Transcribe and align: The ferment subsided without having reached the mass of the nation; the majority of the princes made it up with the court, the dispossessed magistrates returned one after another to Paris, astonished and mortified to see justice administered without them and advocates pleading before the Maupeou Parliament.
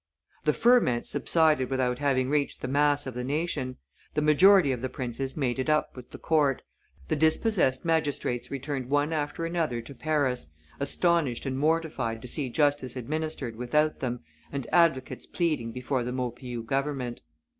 The 0.45 0.53
ferment 0.53 1.05
subsided 1.05 1.69
without 1.69 1.99
having 1.99 2.31
reached 2.31 2.61
the 2.63 2.67
mass 2.67 3.05
of 3.05 3.13
the 3.13 3.23
nation; 3.23 3.77
the 4.15 4.21
majority 4.23 4.71
of 4.71 4.81
the 4.81 4.89
princes 4.89 5.37
made 5.37 5.59
it 5.59 5.69
up 5.69 5.95
with 5.95 6.09
the 6.09 6.17
court, 6.17 6.63
the 7.07 7.15
dispossessed 7.15 7.85
magistrates 7.85 8.49
returned 8.49 8.89
one 8.89 9.13
after 9.13 9.45
another 9.45 9.79
to 9.83 9.93
Paris, 9.93 10.47
astonished 10.79 11.45
and 11.45 11.59
mortified 11.59 12.19
to 12.23 12.27
see 12.27 12.49
justice 12.49 12.95
administered 12.95 13.55
without 13.55 13.99
them 13.99 14.21
and 14.51 14.65
advocates 14.71 15.27
pleading 15.27 15.71
before 15.71 16.03
the 16.03 16.11
Maupeou 16.11 16.67
Parliament. 16.67 17.21